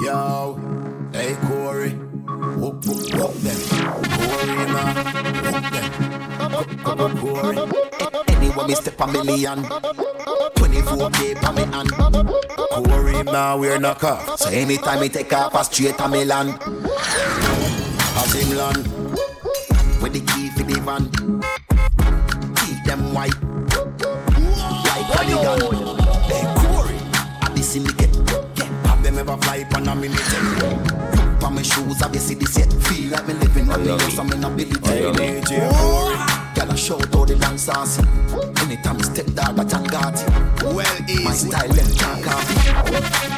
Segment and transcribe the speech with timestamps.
[0.00, 0.56] Yo,
[1.12, 3.58] hey Corey, whoop whoop whoop them.
[4.14, 4.94] Corey man,
[6.52, 7.18] whoop them.
[7.18, 7.58] Corey.
[8.28, 9.64] Anyway, me step a million.
[10.54, 11.90] 24k pa me hand.
[12.70, 14.38] Corey man, we're knock off.
[14.38, 16.62] So anytime me take off, I straight a me land.
[16.62, 18.86] As him land,
[20.00, 21.10] with the key for the van.
[22.54, 23.34] Keep them white,
[25.16, 25.77] like a gun.
[29.42, 30.20] Fly on a minute?
[30.60, 32.72] Look on my shoes, I be see this yet.
[32.72, 34.88] Feel like me living on the house, I'm in ability.
[34.88, 38.02] Hey Girl, I shout the dance saucy.
[38.64, 40.74] Anytime step dog, I Tangati.
[40.74, 41.22] Well, easy.
[41.22, 42.54] My style, them can't copy.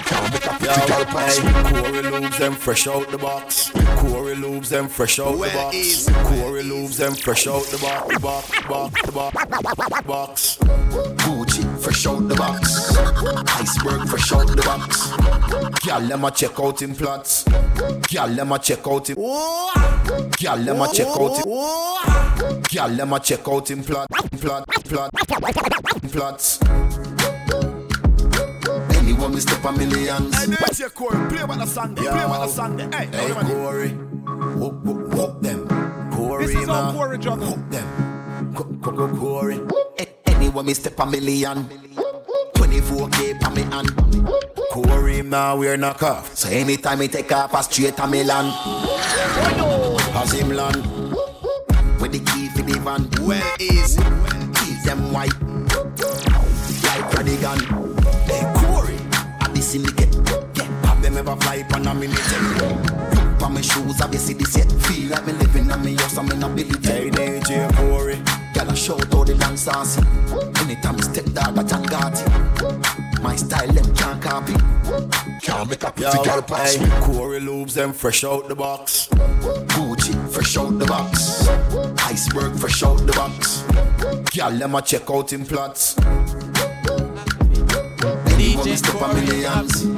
[0.09, 1.39] Can't make a pretty girl pass.
[1.69, 3.73] Corey loops them fresh out the box.
[3.99, 6.09] Corey loops them fresh out the box.
[6.09, 8.19] Corey loops them fresh out the box.
[8.21, 10.57] Box, box, the box, box.
[11.21, 12.97] Gucci fresh out the box.
[12.97, 15.11] Iceberg fresh out the box.
[15.85, 17.45] Girl, let me check out in plots.
[17.45, 19.17] Girl, let me check out in.
[19.17, 22.50] Girl, let me check out in.
[22.73, 25.11] Girl, let me check out in plot, plot, plot,
[26.13, 26.61] plots.
[28.95, 30.37] Anyone we step a millions.
[30.39, 31.29] Hey, there's your Corey.
[31.31, 31.95] Play about the song.
[31.97, 32.79] Play about the song.
[32.93, 35.67] Hey, Hey Corey, whoop whoop whoop them.
[36.13, 36.95] Corey, This is man.
[36.95, 37.49] Corey juggle.
[37.49, 38.55] Whoop them.
[38.55, 39.61] Co- co- co- Corey.
[39.99, 41.65] Eh, a- Anyone we step a million.
[42.55, 43.91] 24k pa me hand.
[44.71, 46.37] Corey, now we're knock off.
[46.37, 48.53] So anytime he take off, I straight a me land.
[48.55, 50.87] Oh, As him land.
[52.01, 52.40] With the key for the van.
[53.31, 54.03] Well easy.
[54.03, 55.33] Keep them white.
[56.83, 57.61] Like Radigan.
[58.27, 58.99] Hey Corey,
[59.41, 60.13] I be syndicate.
[60.57, 62.19] Yeah, have them ever fly on a minute?
[63.15, 64.73] Look on my shoes, I be see this yet.
[64.83, 66.89] Feel like me living on me house, I'm in ability.
[66.89, 68.17] Hey DJ Corey,
[68.53, 70.03] girl I shout all the dance saucy.
[70.65, 73.23] Anytime I step dog, I Tangati.
[73.23, 74.55] My style them can't copy.
[75.41, 76.89] Can't make a pretty girl pass me.
[77.03, 79.07] Corey loops them fresh out the box.
[79.69, 79.90] Gucci
[80.51, 81.49] fresh out the box.
[82.07, 83.63] Iceberg fresh out the box.
[84.35, 85.95] Girl, let me check out in plots.
[88.35, 89.85] DJ step Corey millions.
[89.85, 89.93] You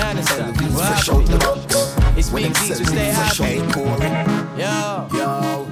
[0.00, 0.56] understand?
[0.74, 1.96] Fresh out the box.
[2.18, 3.56] It's When big them things sell we stay happy.
[4.60, 5.66] Yo, Yo,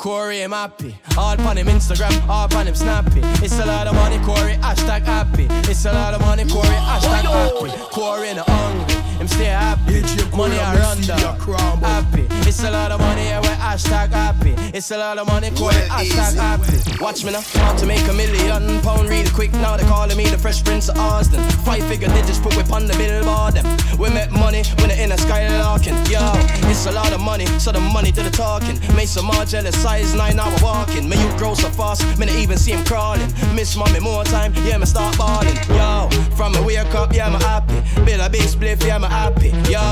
[0.00, 0.96] Corey, I'm happy.
[1.18, 3.20] All on him Instagram, all on him Snappy.
[3.44, 4.54] It's a lot of money, Corey.
[4.54, 5.46] Hashtag happy.
[5.70, 6.64] It's a lot of money, Corey.
[6.68, 7.70] Hashtag happy.
[7.92, 8.99] Corey no hungry.
[9.20, 10.00] Him stay happy.
[10.34, 11.38] Money I run down.
[11.80, 12.26] Happy.
[12.48, 14.54] It's a lot of money, yeah, we hashtag happy.
[14.74, 15.74] It's a lot of money, Corey.
[15.74, 17.04] Hashtag happy.
[17.04, 17.42] Watch me now.
[17.66, 19.52] Want to make a million pound real quick.
[19.52, 21.42] Now they calling me the Fresh Prince of Austin.
[21.66, 23.54] Five figure digits put whip on the billboard.
[23.54, 23.66] Them.
[23.98, 25.96] We make money when in a skylarking.
[26.10, 26.32] Yo,
[26.70, 28.80] it's a lot of money, so the money to the talking.
[28.96, 31.08] Make some more jealous, size nine hour walking.
[31.08, 33.30] Me you grow so fast, me not even see him crawling.
[33.54, 35.56] Miss mommy more time, yeah, me start balling.
[35.68, 37.76] Yo, from me wake up, yeah, me happy.
[38.06, 39.50] Build a big spliff, yeah, happy.
[39.70, 39.82] Yo,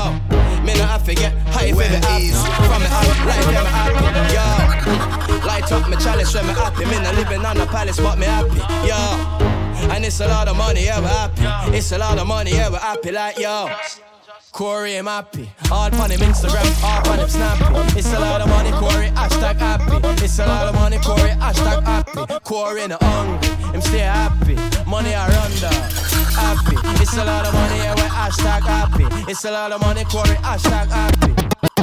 [0.63, 2.31] me not have to get high for me happy.
[2.67, 4.33] From me out life, yeah, me happy.
[4.33, 6.85] Yo, light up my chalice when me happy.
[6.85, 8.59] Me not living on a palace, but me happy.
[8.87, 8.95] Yo,
[9.93, 11.77] and it's a lot of money, yeah, we happy.
[11.77, 13.11] It's a lot of money, yeah, we happy.
[13.11, 13.69] Like yo.
[14.51, 15.47] Corey, I'm happy.
[15.71, 17.99] All on him Instagram, all on him Snappy.
[17.99, 20.25] It's a lot of money, Corey, hashtag happy.
[20.25, 22.39] It's a lot of money, Corey, hashtag happy.
[22.43, 24.55] Corey no hungry, him stay happy.
[24.89, 25.91] Money I run down,
[26.49, 26.77] happy.
[27.01, 29.05] It's a lot of money, yeah, we hashtag happy.
[29.31, 31.33] It's a lot of money, Corey, hashtag happy.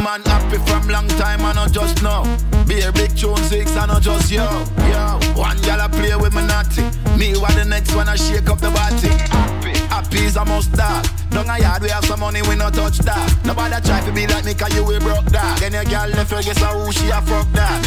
[0.03, 2.22] Man happy from long time, I not just know.
[2.69, 4.44] Be a big tune six, I not just yo.
[4.93, 6.82] Yo, one gal I play with me naughty.
[7.19, 9.09] Me what the next one I shake up the body.
[9.34, 10.44] Happy, happy is a
[10.76, 11.06] dog.
[11.31, 13.44] Down a yard we have some money, we no touch that.
[13.44, 15.59] Nobody try to be like me, cause you we broke that.
[15.60, 17.84] Then your gal left her, guess who she a fuck that.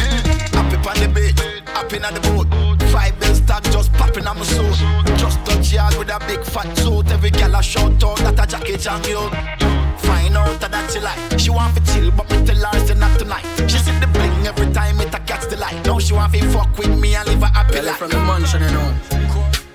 [0.51, 2.68] Happy on the beach, happy on the boat.
[2.91, 4.75] Five bills stack just popping on my suit.
[5.17, 7.09] Just touch yard with a big fat suit.
[7.11, 9.69] Every gal a shout out that a jacket and you.
[10.09, 13.17] Find out that she like She want to chill but me tell her say not
[13.19, 16.33] tonight She see the bling every time it a catch the light Now she want
[16.33, 18.89] to fuck with me and live a happy Belly life from the mansion, you know.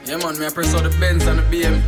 [0.05, 1.81] Yeah, man, me I press out the Benz and the BM.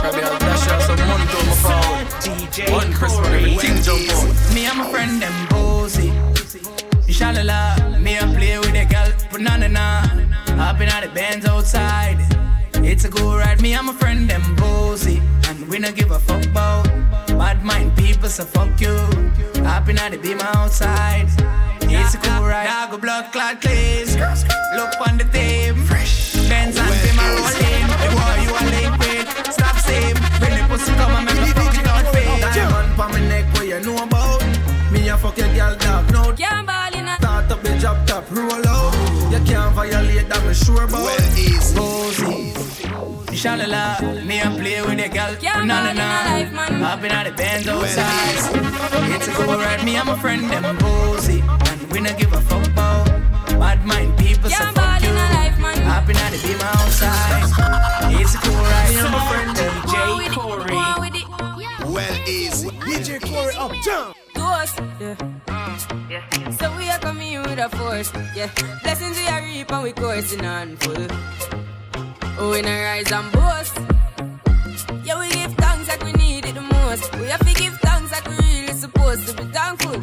[0.00, 2.72] Probably I'll dash out some money to my forward.
[2.72, 4.54] One press for everything jump out.
[4.54, 5.53] Me and my friend them
[10.94, 12.18] Hopping the bands outside.
[12.74, 15.20] It's a good ride, me and my friend them boozy.
[15.48, 16.84] And we don't give a fuck about
[17.26, 18.94] bad mind people, so fuck you.
[19.66, 21.26] Hopping out the beam outside.
[21.82, 22.68] It's a cool ride.
[22.68, 24.06] Dog go blood clot clean.
[24.76, 25.82] Look on the team.
[25.82, 26.34] Fresh.
[26.48, 27.86] Benz and beam a rolling.
[28.02, 29.52] The boy you are link with.
[29.52, 30.14] Stop same.
[30.38, 32.54] Bring the pussy come and make me fuck it out face.
[32.54, 34.46] Diamond pa me neck, what you know about?
[34.92, 36.32] Me a fuck your girl dog, no.
[36.34, 38.73] Can't ball in a Start up the job top, roll out.
[39.84, 41.76] You can't for sure about well, easy.
[41.76, 42.54] Posey.
[43.28, 45.36] Inshallah, me and play with the girl.
[45.40, 46.84] Yeah, no, no, no.
[46.86, 48.64] Hopping out the bands outside.
[49.14, 49.84] It's a go right.
[49.84, 51.42] Me and my friend them Posey.
[51.42, 53.06] And we not give a fuck about
[53.60, 54.48] bad mind people.
[54.48, 55.08] Yeah, so fuck you.
[55.84, 57.42] Hopping out the beam outside.
[58.20, 58.88] It's a go right.
[58.88, 61.92] Me and my friend DJ Corey.
[61.92, 62.70] Well, easy.
[62.70, 64.16] DJ Corey up, jump.
[64.44, 65.16] Ghost, yeah.
[65.46, 66.50] Mm, yeah.
[66.60, 68.50] So we are coming with a force, yeah.
[68.82, 71.06] Blessings we are reap and we coursing on full.
[72.38, 73.74] Oh, we not rise and boast.
[75.06, 77.08] Yeah, we give thanks like we need it the most.
[77.16, 79.98] We have to give thanks like we really supposed to be thankful.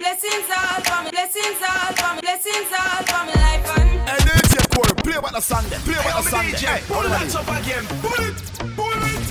[0.00, 3.88] Blessings all for me, blessings all for me, blessings all for me life and.
[4.08, 5.80] Hey, DJ Corey, play about the song then.
[5.80, 6.60] Play about the song then.
[6.60, 7.84] Hey, pull that up again.
[8.04, 8.36] Pull it,
[8.76, 9.22] pull it.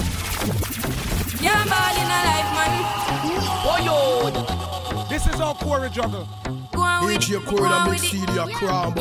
[1.45, 3.12] Yeah, I'm ball in a life, man.
[3.95, 5.03] Oh, yo.
[5.09, 6.27] This is our Corey juggle.
[6.71, 8.93] Go on with DJ Corey, that makes CD a crown,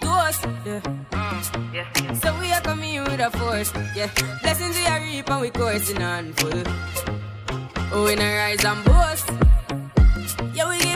[0.00, 0.46] ghost.
[0.66, 0.80] Yeah.
[1.72, 2.12] yeah.
[2.14, 3.72] So we are coming with a force.
[3.94, 4.10] Yeah.
[4.42, 6.62] Blessings we are reap and we coursing on full.
[7.92, 9.30] Oh, we not rise and boast.
[10.54, 10.95] Yeah, we give thanks like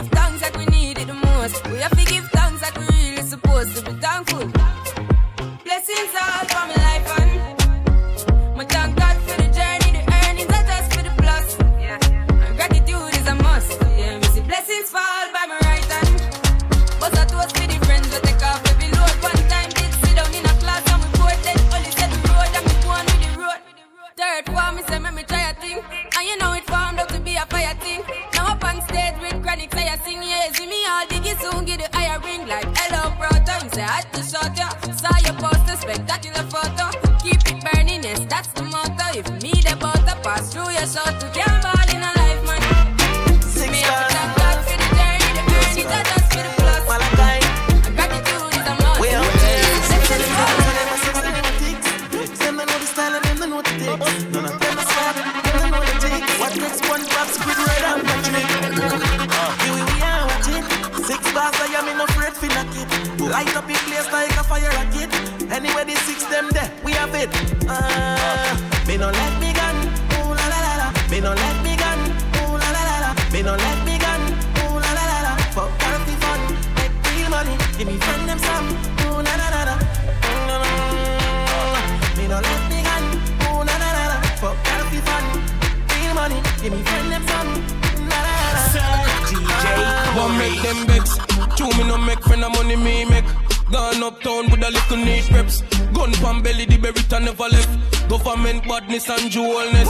[92.29, 93.25] me no make friend of money me make.
[93.71, 95.61] Gone uptown with a little neat reps.
[95.93, 98.09] Gun pan belly, the berry never left.
[98.09, 99.87] Government badness and jewelness.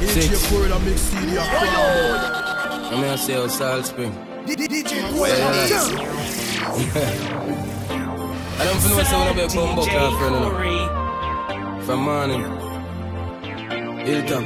[0.00, 2.20] DJ Corey, that makes CD a crown.
[2.92, 4.12] I'm gonna say Salt Spring.
[4.46, 6.00] DJ Corey up, jump.
[8.56, 10.50] I don't feel no sound about come back after no.
[11.82, 12.42] From morning.
[14.06, 14.44] Hilltop.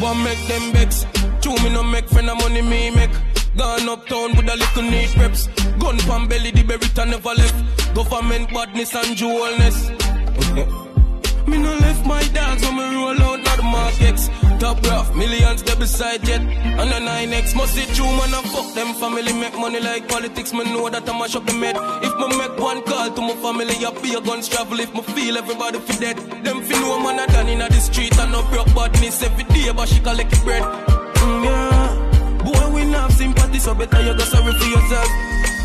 [0.00, 1.06] One make them vex.
[1.40, 3.10] Two me no make friend of money me make.
[3.56, 5.46] Gone uptown with a little neat reps.
[5.78, 7.94] Gun pan belly, the berry never left.
[7.94, 9.88] Government badness and jewelness.
[11.46, 14.28] Me no left my dogs when me roll out not the markets.
[14.58, 16.40] Top rough, millions they beside jet.
[16.40, 20.52] And the 9X must see true man and fuck them family make money like politics.
[20.52, 21.76] Me know that I mash up the med.
[22.02, 24.80] If me make one call to my family, I be a guns travel.
[24.80, 28.18] If me feel everybody fi dead, them fi know man a done inna the street
[28.18, 30.62] and no broke badness every day, but she collect bread.
[30.62, 31.75] Mm, yeah.
[33.16, 35.08] Sympathy, so better you go sorry for yourself.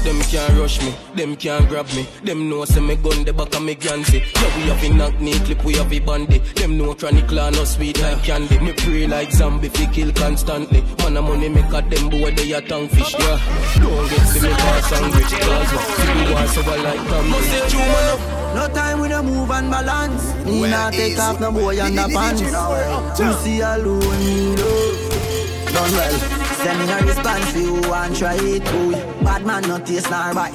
[0.03, 2.07] Them can't rush me, them can't grab me.
[2.23, 4.17] Them know say me gun the back of me Yancy.
[4.17, 6.39] Yeah, we have a knock knee clip, we have a bandy.
[6.57, 8.57] Them know chronic clan no sweet like candy.
[8.59, 10.81] Me pray like zombie, fi kill constantly.
[10.99, 13.37] Man a money make a them boy they a tongue fish, yeah.
[13.77, 16.27] Don't get to me pass angry, cause what?
[16.27, 17.29] You want so I like them.
[17.29, 18.55] Must say true man up.
[18.55, 20.33] No time we no move and balance.
[20.45, 21.21] Me Well, not take easy.
[21.21, 22.41] off no boy and the pants.
[23.21, 25.73] You see alone me love.
[25.73, 26.40] Done well.
[26.63, 28.91] Send me a response for you and try it, boy.
[29.23, 30.53] Bad man no taste nor bite.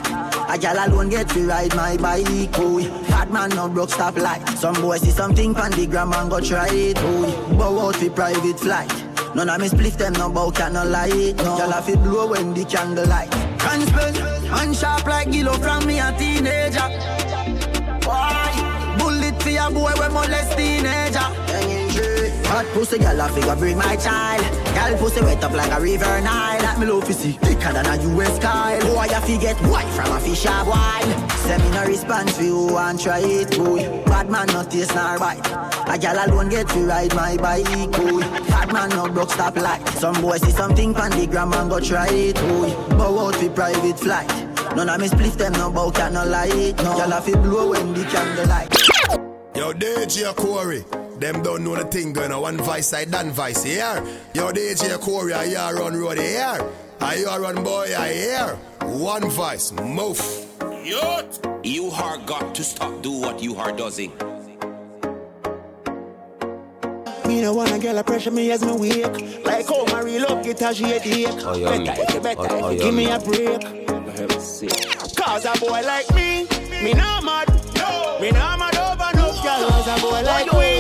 [0.49, 2.89] A gal alone get to ride my bike, boy.
[3.09, 4.47] Bad man no broke stop light.
[4.51, 7.57] Some boy see something pan the gram and go try it, boy.
[7.59, 8.93] Bow out for private flight.
[9.35, 11.37] None of me spliff them no bow can no light.
[11.39, 11.59] No.
[11.59, 13.33] Gal have it blow when the candle light.
[13.67, 14.17] Spell
[14.61, 16.89] and sharp like Gillo from me a teenager.
[18.07, 18.97] Why?
[18.99, 21.46] Bullet for your boy we molest teenager.
[22.49, 24.43] Hot pussy girl, I figure bring my child.
[24.75, 26.61] Girl pussy wet up like a river Nile.
[26.61, 28.81] That me to see thicker than a US Kyle.
[28.83, 31.31] Boy, I forget white from a fish of wild.
[31.47, 33.83] Seminar response for you and try it, boy.
[34.07, 35.45] Bad man not taste nor bite.
[35.89, 38.21] A gal alone get to ride my bike, boy.
[38.47, 39.87] Bad man no broke stop light.
[39.99, 42.71] Some boy see something pan the gram and go try it, boy.
[42.97, 44.29] Bow out for private flight.
[44.77, 46.77] None of me split them no bow cat no light.
[46.79, 48.73] No, gal a fi blow when the candle light.
[49.57, 50.85] Yo, DJ Corey.
[51.19, 52.43] Them don't know the thing going on.
[52.43, 54.03] One vice side, done vice here.
[54.35, 56.61] Yo, DJ Corey, I hear run road here.
[57.01, 58.49] I hear run boy, I hear.
[58.83, 60.21] One vice, move.
[60.85, 61.41] Youth.
[61.63, 64.13] You are got to stop do what you are doing.
[67.27, 69.45] Me no wanna get a pressure me as me wake.
[69.45, 71.03] Like how my real love get a shade
[71.43, 73.11] Oh, yeah, better if you better oh, oh, if you yeah, give me me.
[73.11, 73.63] a break.
[75.17, 76.47] Cause a boy like me,
[76.85, 77.49] me not mad.
[78.21, 79.69] Me not mad over no girl.
[79.71, 80.76] Cause a boy like we,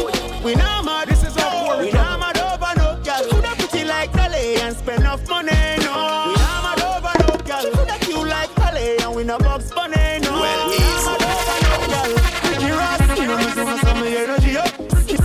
[0.46, 1.08] we not mad.
[1.08, 3.24] This is how we not mad over no girl.
[3.30, 5.50] Coulda pretty like Dolly and spend enough money,
[5.82, 6.30] no.
[6.30, 7.66] We not mad over no girl.
[7.74, 10.30] Coulda cute like Dolly and we no box bunny, no.
[10.40, 12.10] Well, we not mad over no girl.
[12.46, 14.70] Ricky Ross, you know me soon as some energy up.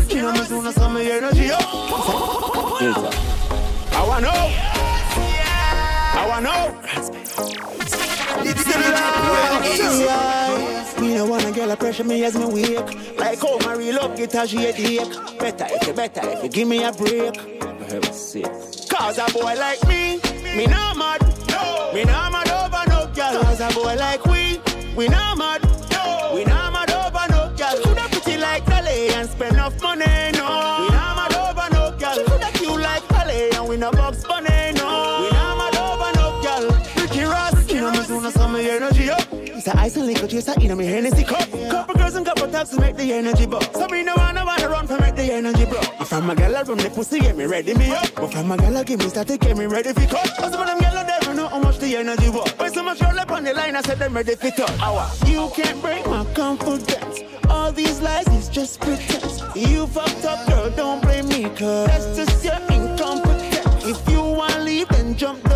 [0.09, 1.67] You know me soon as some energy up.
[3.93, 4.41] I wanna know.
[6.13, 6.61] I wanna know.
[10.99, 13.11] Me no wanna get a pressure me as me wake.
[13.31, 15.39] Like how my real love get a ache.
[15.39, 17.33] Better if you better if you give me a break.
[18.89, 20.19] Cause a boy like me,
[20.53, 21.21] me not mad.
[21.93, 23.41] Me not mad over no girl.
[23.41, 24.59] Cause a boy like we,
[24.97, 25.61] we not mad.
[26.33, 26.61] We not
[40.21, 41.49] liquor chaser in my Hennessy cup.
[41.69, 43.67] Couple girls and couple taps to make the energy buzz.
[43.73, 45.79] So me no wanna wanna run for make the energy bro.
[45.99, 48.13] If from girl I run the pussy get me ready me up.
[48.15, 50.29] But from girl I give me start to get me ready for cut.
[50.37, 52.51] But some of them I never know how much the energy was.
[52.57, 54.79] When so much roll up on the line I said them ready for touch.
[54.79, 55.09] Hour.
[55.25, 57.21] You can't break my confidence.
[57.49, 59.41] All these lies is just pretense.
[59.55, 63.85] You fucked up girl, don't blame me cause that's just your incompetence.
[63.85, 65.50] If you wanna leave then jump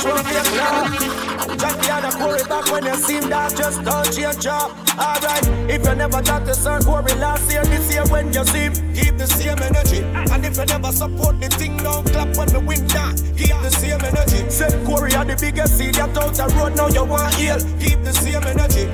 [0.00, 4.70] show a Corey back when you that just don't change up.
[4.98, 8.68] Alright, if you never talk to Sir Corey last year, this year when you see
[8.94, 10.02] keep the same energy.
[10.32, 13.16] And if you never support the thing, don't clap when the win down.
[13.36, 14.48] Keep the same energy.
[14.50, 17.58] Said Corey are the biggest seed that out the road, now you want heal.
[17.80, 18.86] Keep the same energy.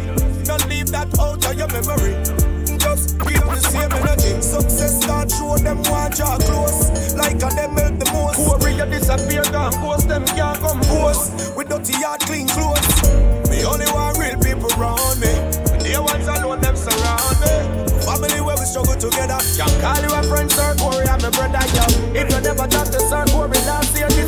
[0.44, 2.55] Don't leave that out of your memory.
[2.86, 4.40] Just keep the same energy.
[4.40, 7.14] Success start show them want draw close.
[7.18, 8.38] Like a them help the most.
[8.38, 11.50] Corey, you disappear, gone ghost, them can't come close.
[11.56, 12.86] With dirty yard, clean clothes.
[13.50, 15.34] Me only want real people around me.
[15.82, 17.54] The ones alone, them surround me.
[18.06, 19.42] Family where we struggle together.
[19.58, 21.84] Can't call you a friend, Sir Corey, I'm a brother, yo.
[22.14, 24.25] If you never talk to Sir Corey last year, this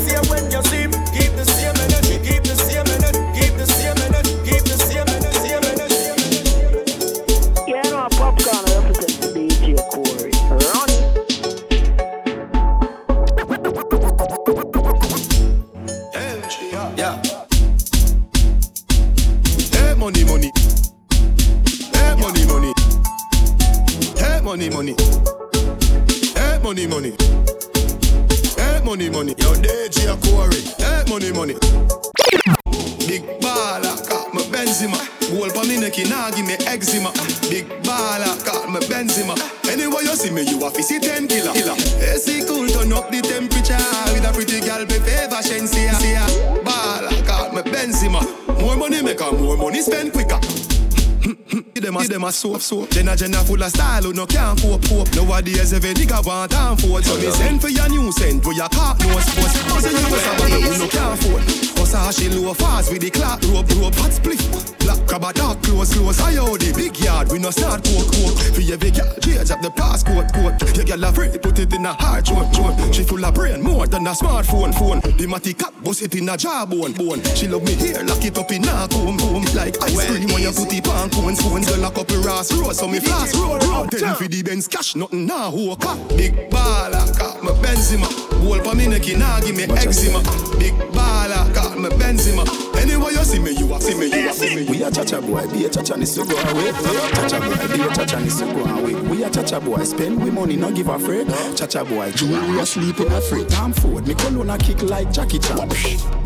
[51.88, 52.90] Them a, them a soap soap.
[52.90, 55.08] Then a general full of style who no can't cope cope.
[55.16, 57.02] Nowadays every nigga want and fold.
[57.02, 59.62] So me send for your new send for your car no sports.
[59.64, 61.42] Cause you know somebody who no can't afford.
[61.78, 64.36] Cause how she low fast with the clock rope rope hot split.
[64.80, 66.20] Black crab a dark close close.
[66.20, 68.36] I out oh, the big yard we no start coke coke.
[68.52, 70.60] For every girl change up the passcode code.
[70.76, 72.94] Your girl a free put it in a heart joint joint.
[72.94, 75.00] She full of brain more than a smartphone phone.
[75.00, 77.24] The matty cap bust it in a jawbone bone.
[77.32, 79.44] She love me here lock it up in a comb comb.
[79.56, 81.77] Like ice cream when you put it on cone spoon.
[81.78, 83.90] Girl a couple ras road so me fast road road.
[83.92, 85.96] Ten for the Benz cash nothing nah who car.
[86.16, 88.27] Big baller got my Benzema.
[88.68, 90.20] For me neck nah give me eczema.
[90.58, 92.44] Big baller got me Benzema.
[92.76, 94.66] Anyway you see me, you a see me, you a see me.
[94.68, 96.72] We a cha-cha boy, be a cha-cha, this go away.
[97.12, 98.94] Cha-cha boy, be a cha-cha, this go away.
[99.08, 101.28] We a cha-cha boy, spend we money, not give a freight.
[101.56, 103.48] Cha-cha boy, jewelry a sleep in a freight.
[103.48, 105.68] Time food, me a kick like Jackie Chan.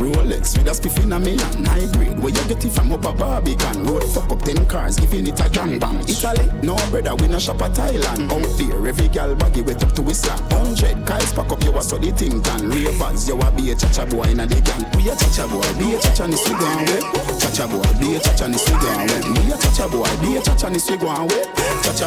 [0.03, 1.65] Rolex with a spiff in a million.
[1.65, 3.85] High grade, where you get it from up a Barbican.
[3.85, 6.01] Road fuck up ten cars, giving it a gang bang.
[6.01, 8.31] Italy, no brother, we no shop at Thailand.
[8.33, 10.41] Out there, every gal baggy wet up to his slap.
[10.53, 12.69] Hundred guys pack up, you a so the thing done.
[12.71, 14.85] Ravers, you a be a cha-cha boy in a the gang.
[14.97, 16.97] We a cha-cha boy, be a cha-cha, this we gone eh?
[16.97, 17.39] way.
[17.39, 18.79] Cha-cha boy, be a cha-cha, this eh?
[18.81, 19.33] we.
[19.35, 19.82] Me a cha-cha
[20.62, 21.28] boy, be a cha-cha, this we gone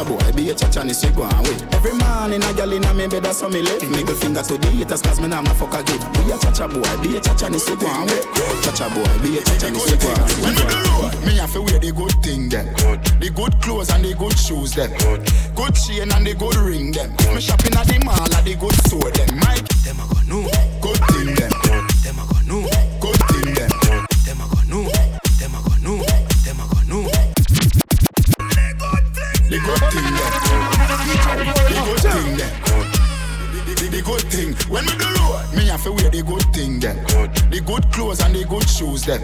[0.06, 1.56] boy, be a cha-cha, this we gone way.
[1.72, 3.90] Every morning a gal in a me bed, that's how me live.
[3.90, 6.00] Middle finger to the haters, cause me nah ma fuck a give.
[6.12, 8.22] Be a cha-cha boy, be a cha-cha, this we gone way.
[8.62, 11.26] Cha-cha boy, be a cha-cha, this we gone way.
[11.26, 12.66] Me have to wear the good thing them.
[13.20, 14.90] The good clothes and the good shoes them.
[15.54, 17.12] Good chain and the good ring them.
[17.34, 19.36] Me shopping at the mall at the good store them.
[19.40, 20.48] Mike, them a go know.
[20.80, 21.52] Good thing them.
[22.04, 22.64] Them a go know.
[23.00, 23.15] Good
[29.96, 30.36] thing them.
[31.66, 32.56] The good thing
[33.90, 34.54] the good thing.
[34.70, 35.55] When we do road,
[35.86, 36.96] me have wear the good thing them.
[37.50, 39.22] The good clothes and the good shoes them.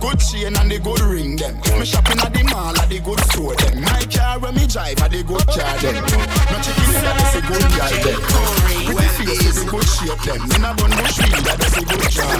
[0.00, 1.56] Good chain and the good ring them.
[1.78, 3.82] Me shopping at the mall at the good store them.
[3.82, 5.94] My car when me drive at the good car them.
[5.94, 8.20] No chicken in that is a good guy them.
[8.86, 10.40] Pretty face is a good shape them.
[10.56, 12.32] In a bun bush weed that is a good jar.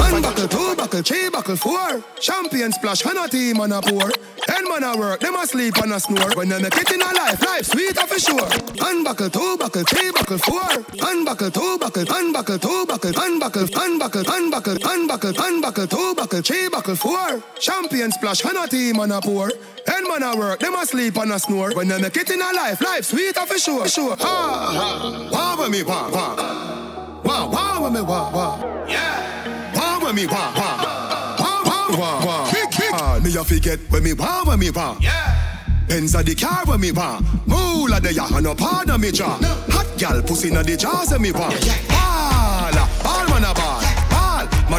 [0.00, 2.02] One buckle, two buckle, three buckle, four.
[2.20, 4.10] Champion splash, and a team and a pour.
[4.46, 6.32] Ten man a work, them a sleep and a snore.
[6.36, 8.48] When they make it in a life, life sweet for sure.
[8.80, 10.70] Unbuckle, two buckle, three buckle, four.
[11.02, 16.96] Unbuckle, two buckle, unbuckle, two buckle, unbuckle, unbuckle, unbuckle, unbuckle, unbuckle, two buckle, three buckle,
[16.96, 17.42] four.
[17.58, 19.50] Champion splash, and a team and a pour.
[19.84, 21.74] Ten man a work, them a sleep and a snore.
[21.74, 23.88] When they make it in a life, life sweet for sure.
[23.88, 24.16] Sure.
[24.16, 25.28] Ha ha.
[25.32, 27.22] Wah with me, wah wah.
[27.24, 28.86] Wah wah with me, wah wah.
[28.88, 29.72] Yeah.
[29.74, 31.36] Wah with me, wah wah.
[31.38, 32.52] Wah wah wah wah.
[32.52, 32.90] Big big.
[32.92, 34.96] Ah, me a forget when me wah when me wah.
[35.00, 35.46] Yeah.
[35.88, 39.12] Benz a the car when me want Moolah the ya and no part of me
[39.12, 39.38] jaw
[39.70, 41.95] Hot gal pussy na the jaws of me want Ball,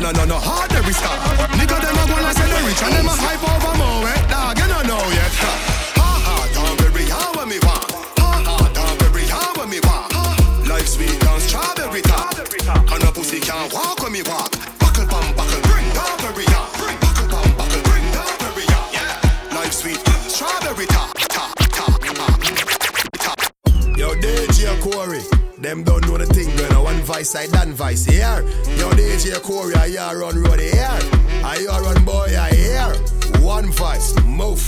[0.01, 1.15] man a no no hard every star.
[1.57, 4.09] Nigga them a wanna say they rich and them a hype over more.
[4.13, 5.33] Eh Dog you don't know yet.
[5.97, 7.89] Ha ha, don't very hard when me want?
[8.21, 10.13] Ha ha, don't very hard when me want?
[10.67, 12.37] Life sweet and strawberry top.
[12.93, 14.51] And a pussy can't walk when me walk.
[14.77, 17.81] Buckle bum buckle bring down very hard Buckle bum buckle
[18.13, 22.39] down very hard Life sweet strawberry top, top, top, top,
[23.25, 23.39] top.
[23.97, 25.23] Yo, DJ Corey,
[25.59, 26.83] them don't know the thing going on.
[26.83, 28.43] One vice, I done vice here.
[28.77, 30.87] Yo, DJ Corey, I hear run road here.
[31.43, 32.93] I hear run boy, I hear.
[33.43, 34.61] One vice, move.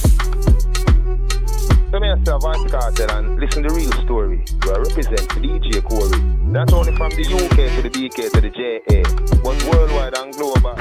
[1.91, 4.43] Come here, sir, Vybz Kartel, and listen to the real story.
[4.63, 6.21] You are represent the DJ Corey.
[6.43, 9.03] Not only from the UK to the BK to the JA,
[9.43, 10.75] but worldwide and global.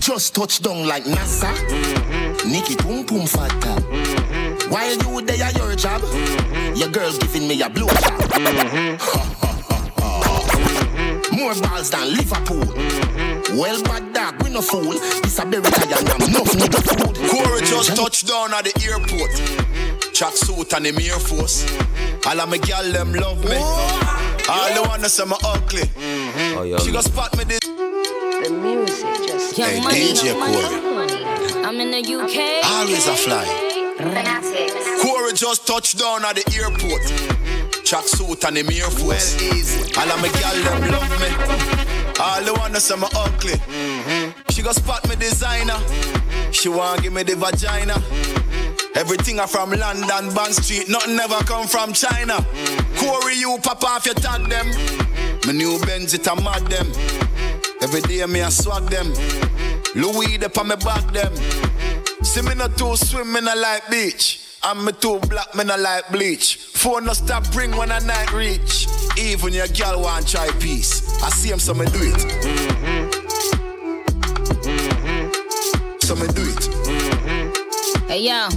[0.00, 1.52] Just touch down like NASA.
[1.54, 2.50] Mm-hmm.
[2.50, 3.54] Nikki Pum Pum Fata.
[3.54, 4.70] Mm-hmm.
[4.70, 6.37] While you there at your job, mm-hmm.
[6.78, 8.20] Your girl's giving me a blow job.
[8.38, 8.96] Mm-hmm.
[11.36, 12.64] More balls than Liverpool.
[13.58, 14.92] Well, bad dog, we no fool.
[15.22, 17.16] This a berry and I'm enough nigga food.
[17.30, 19.32] Corey just touched down at the airport.
[20.14, 21.66] Track suit and the Air Force.
[22.26, 23.56] All of my gal them love me.
[23.56, 24.44] Oh.
[24.48, 25.82] All the wanna say me ugly.
[26.56, 27.60] Oh, she go spot me this.
[27.60, 31.64] The music just Hey, DJ Corey.
[31.64, 32.64] I'm in the UK.
[32.64, 33.67] Always a fly.
[34.14, 37.02] Corey just touched down at the airport.
[37.84, 39.36] Track suit and the Air Force.
[39.96, 41.30] All of my gal them love me.
[42.20, 43.56] All the wanna say me ugly.
[44.50, 45.78] She go spot me designer.
[46.52, 47.94] She want give me the vagina.
[48.94, 52.44] Everything I from London, Bond Street, nothing ever come from China.
[52.96, 54.66] Corey, you pop off your tag them.
[55.46, 56.88] My new Benz, it a mad them.
[57.80, 59.12] Every day me I swag them.
[59.94, 61.32] Louis the on me back them.
[62.22, 64.44] See me not too swim, me not like beach.
[64.64, 66.56] And me too black, me not like bleach.
[66.56, 68.88] Phone no stop ring when a night reach.
[69.16, 71.22] Even your girl want try peace.
[71.22, 72.14] I see him, so me do it.
[72.42, 73.28] Mm-hmm.
[76.00, 76.68] So me do it.
[76.88, 78.08] Mm-hmm.
[78.08, 78.48] Hey yo,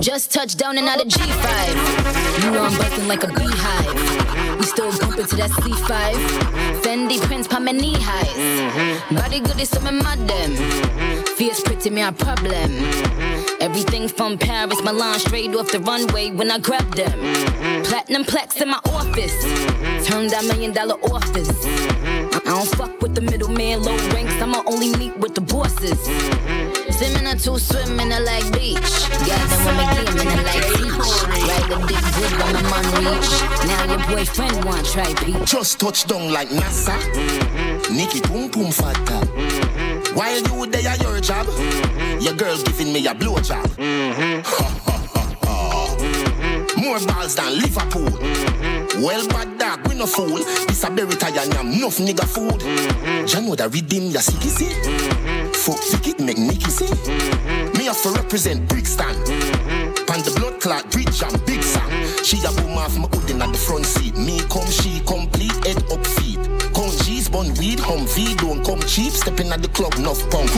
[0.00, 2.44] just touched down and out of G5.
[2.44, 4.31] You know I'm busting like a beehive.
[4.62, 6.82] We still bumping to that C5.
[6.82, 9.10] Fendi prints pa my knee highs.
[9.10, 10.54] Body good is some mad them.
[11.34, 12.70] Fierce pretty me a problem.
[13.60, 17.18] Everything from Paris, Milan, straight off the runway when I grab them.
[17.82, 19.34] Platinum plaques in my office.
[20.06, 21.50] Turn that million dollar office.
[21.66, 24.40] I don't fuck with the middleman, low ranks.
[24.40, 25.98] I'ma only meet with the bosses.
[27.02, 28.78] See me not too swim in a like beach.
[29.26, 30.92] Girl, them when me game in a like beach.
[31.50, 33.32] Ride the dick good when my man reach.
[33.66, 35.50] Now your boyfriend want try peach.
[35.50, 36.96] Just touch down like NASA.
[36.96, 37.96] Mm-hmm.
[37.96, 39.18] Nikki pum pum fatta.
[39.34, 40.14] Mm-hmm.
[40.14, 42.20] While you there at your job, mm-hmm.
[42.20, 43.66] your girl giving me a blowjob.
[43.82, 44.42] Mm-hmm.
[46.80, 48.10] More balls than Liverpool.
[48.10, 49.02] Mm-hmm.
[49.02, 50.36] Well, bad dog, we no fool.
[50.36, 52.60] This a berry tie and enough nigga food.
[52.60, 53.26] Mm-hmm.
[53.26, 54.66] You know the rhythm, ya see, see?
[54.66, 55.21] Mm-hmm
[56.18, 56.86] make Nicky see.
[56.86, 57.78] Mm-hmm.
[57.78, 59.14] Me have to represent Brixton.
[59.14, 60.22] Mm-hmm.
[60.22, 61.88] The blood clot, bridge and big Sam.
[61.88, 62.24] Mm-hmm.
[62.24, 64.16] She a boom off my hoodin at the front seat.
[64.16, 66.38] Me come, she complete, head up feet.
[66.74, 69.12] Come G's, bun weed, feed don't come cheap.
[69.12, 70.50] Stepping at the club, enough punk.